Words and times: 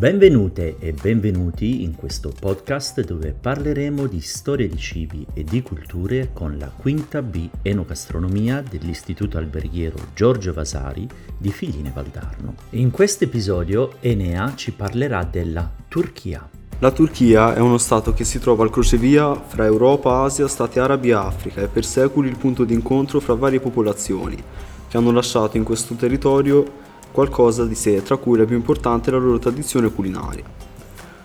Benvenute 0.00 0.76
e 0.78 0.94
benvenuti 0.94 1.82
in 1.82 1.94
questo 1.94 2.32
podcast 2.40 3.04
dove 3.04 3.34
parleremo 3.38 4.06
di 4.06 4.22
storia 4.22 4.66
di 4.66 4.78
cibi 4.78 5.26
e 5.34 5.44
di 5.44 5.60
culture 5.60 6.30
con 6.32 6.56
la 6.56 6.70
quinta 6.74 7.20
B 7.20 7.46
Enogastronomia 7.60 8.62
dell'Istituto 8.66 9.36
Alberghiero 9.36 9.98
Giorgio 10.14 10.54
Vasari 10.54 11.06
di 11.36 11.52
Figline 11.52 11.92
Valdarno. 11.94 12.54
In 12.70 12.90
questo 12.90 13.24
episodio 13.24 13.96
Enea 14.00 14.54
ci 14.54 14.72
parlerà 14.72 15.22
della 15.24 15.70
Turchia. 15.86 16.48
La 16.78 16.92
Turchia 16.92 17.54
è 17.54 17.58
uno 17.58 17.76
stato 17.76 18.14
che 18.14 18.24
si 18.24 18.38
trova 18.38 18.62
al 18.62 18.70
crocevia 18.70 19.34
fra 19.34 19.66
Europa, 19.66 20.22
Asia, 20.22 20.48
Stati 20.48 20.78
Arabi 20.78 21.10
e 21.10 21.12
Africa 21.12 21.60
e 21.60 21.68
per 21.68 21.84
secoli 21.84 22.30
il 22.30 22.38
punto 22.38 22.64
di 22.64 22.72
incontro 22.72 23.20
fra 23.20 23.34
varie 23.34 23.60
popolazioni 23.60 24.42
che 24.88 24.96
hanno 24.96 25.10
lasciato 25.10 25.58
in 25.58 25.62
questo 25.62 25.94
territorio 25.94 26.88
qualcosa 27.12 27.64
di 27.64 27.74
sé, 27.74 28.02
tra 28.02 28.16
cui 28.16 28.38
la 28.38 28.44
più 28.44 28.56
importante 28.56 29.10
è 29.10 29.12
la 29.12 29.18
loro 29.18 29.38
tradizione 29.38 29.90
culinaria. 29.90 30.44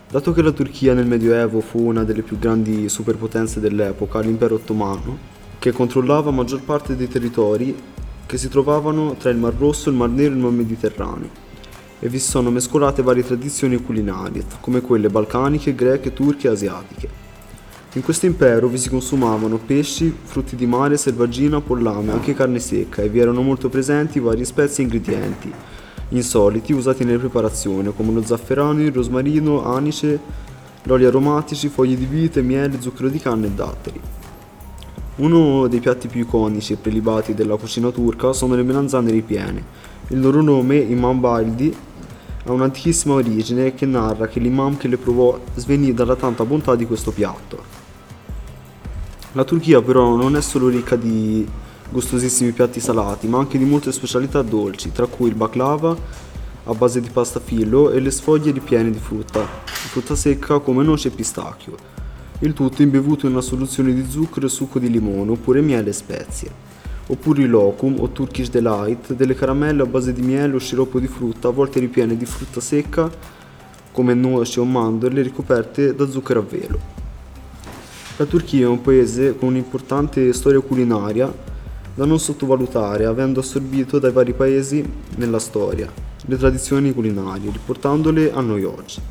Dato 0.10 0.32
che 0.32 0.42
la 0.42 0.52
Turchia 0.52 0.94
nel 0.94 1.08
Medioevo 1.08 1.60
fu 1.60 1.82
una 1.82 2.04
delle 2.04 2.22
più 2.22 2.38
grandi 2.40 2.88
superpotenze 2.90 3.60
dell'epoca, 3.60 4.20
l'impero 4.20 4.56
ottomano, 4.56 5.18
che 5.60 5.72
controllava 5.72 6.32
maggior 6.32 6.62
parte 6.62 6.96
dei 6.96 7.08
territori 7.08 7.76
che 8.26 8.38
si 8.38 8.50
trovavano 8.50 9.16
tra 9.18 9.30
il 9.30 9.38
Mar 9.38 9.54
Rosso, 9.58 9.90
il 9.90 9.96
Mar 9.96 10.10
Nero 10.10 10.34
e 10.34 10.36
il 10.36 10.42
Mar 10.42 10.52
Mediterraneo, 10.52 11.30
e 12.00 12.10
vi 12.10 12.20
sono 12.20 12.52
mescolate 12.52 13.02
varie 13.02 13.24
tradizioni 13.24 13.78
culinarie, 13.78 14.44
come 14.62 14.82
quelle 14.82 15.10
balcaniche, 15.10 15.76
greche, 15.76 16.14
turche 16.14 16.48
e 16.48 16.52
asiatiche. 16.52 17.15
In 17.96 18.04
questo 18.04 18.26
impero 18.26 18.68
vi 18.68 18.78
si 18.78 18.90
consumavano 18.90 19.58
pesci, 19.58 20.14
frutti 20.22 20.58
di 20.58 20.66
mare, 20.66 20.98
selvaggina, 20.98 21.62
pollame, 21.62 22.12
anche 22.12 22.34
carne 22.34 22.60
secca 22.60 23.02
e 23.02 23.08
vi 23.08 23.20
erano 23.20 23.42
molto 23.42 23.70
presenti 23.70 24.20
varie 24.20 24.44
spezie 24.44 24.84
e 24.84 24.88
ingredienti 24.88 25.54
insoliti 26.10 26.74
usati 26.74 27.04
nelle 27.04 27.18
preparazioni 27.18 27.94
come 27.96 28.12
lo 28.12 28.24
zafferano, 28.24 28.82
il 28.82 28.92
rosmarino, 28.92 29.64
anice, 29.64 30.20
l'olio 30.84 31.08
aromatici, 31.08 31.70
foglie 31.70 31.96
di 31.96 32.06
vite, 32.06 32.42
miele, 32.42 32.82
zucchero 32.82 33.10
di 33.10 33.20
canna 33.20 33.46
e 33.46 33.52
datteri. 33.52 34.00
Uno 35.16 35.68
dei 35.68 35.80
piatti 35.80 36.08
più 36.08 36.22
iconici 36.22 36.74
e 36.74 36.76
prelibati 36.76 37.34
della 37.34 37.56
cucina 37.56 37.90
turca 37.92 38.34
sono 38.34 38.56
le 38.56 38.64
melanzane 38.64 39.10
ripiene. 39.10 39.64
Il 40.10 40.20
loro 40.20 40.42
nome, 40.42 40.76
Imam 40.78 41.20
Baldi, 41.20 41.74
ha 42.46 42.52
un'antichissima 42.52 43.16
origine 43.16 43.74
che 43.74 43.86
narra 43.86 44.28
che 44.28 44.40
l'imam 44.40 44.78
che 44.78 44.90
le 44.90 44.98
provò 44.98 45.40
svenì 45.56 45.94
dalla 45.94 46.16
tanta 46.16 46.44
bontà 46.44 46.76
di 46.76 46.86
questo 46.86 47.12
piatto. 47.12 47.85
La 49.36 49.44
Turchia 49.44 49.82
però 49.82 50.16
non 50.16 50.38
è 50.38 50.42
solo 50.42 50.70
ricca 50.70 50.96
di 50.96 51.46
gustosissimi 51.90 52.54
piatti 52.54 52.80
salati, 52.80 53.28
ma 53.28 53.38
anche 53.38 53.58
di 53.58 53.66
molte 53.66 53.92
specialità 53.92 54.42
dolci, 54.42 54.94
tra 54.94 55.08
cui 55.08 55.28
il 55.28 55.36
baklava 55.36 55.94
a 56.64 56.74
base 56.74 57.02
di 57.02 57.10
pasta 57.10 57.42
filo 57.42 57.92
e 57.92 58.00
le 58.00 58.12
sfoglie 58.12 58.54
ripiene 58.54 58.92
di 58.92 58.98
frutta, 58.98 59.46
frutta 59.66 60.16
secca 60.16 60.60
come 60.60 60.86
noce 60.86 61.10
e 61.10 61.12
pistacchio. 61.12 61.76
Il 62.40 62.54
tutto 62.54 62.82
imbevuto 62.82 63.26
in 63.26 63.34
una 63.34 63.42
soluzione 63.42 63.94
di 63.94 64.06
zucchero 64.10 64.46
e 64.46 64.50
succo 64.50 64.80
di 64.80 64.90
limone 64.90 65.32
oppure 65.32 65.60
miele 65.60 65.90
e 65.90 65.94
spezie. 65.94 66.50
Oppure 67.08 67.42
i 67.42 67.48
locum 67.48 67.98
o 68.00 68.08
Turkish 68.12 68.50
Delight, 68.50 69.12
delle 69.16 69.36
caramelle 69.36 69.82
a 69.82 69.86
base 69.86 70.14
di 70.14 70.22
miele 70.22 70.56
o 70.56 70.60
sciroppo 70.60 70.98
di 70.98 71.08
frutta, 71.08 71.50
a 71.50 71.52
volte 71.52 71.82
ripiene 71.82 72.16
di 72.16 72.26
frutta 72.26 72.62
secca 72.62 73.12
come 73.92 74.14
noci 74.14 74.60
o 74.60 74.64
mandorle 74.64 75.22
ricoperte 75.22 75.94
da 75.94 76.08
zucchero 76.10 76.40
a 76.40 76.44
velo. 76.44 77.05
La 78.18 78.26
Turchia 78.26 78.66
è 78.66 78.68
un 78.68 78.82
paese 78.82 79.36
con 79.36 79.50
un'importante 79.50 80.32
storia 80.32 80.62
culinaria 80.62 81.30
da 81.94 82.06
non 82.06 82.18
sottovalutare, 82.18 83.06
avendo 83.06 83.42
assorbito 83.42 84.00
dai 84.00 84.14
vari 84.14 84.34
paesi 84.34 84.90
nella 85.18 85.40
storia 85.40 85.92
le 86.28 86.38
tradizioni 86.38 86.94
culinarie, 86.94 87.52
riportandole 87.52 88.32
a 88.32 88.42
noi 88.42 88.64
oggi. 88.64 89.02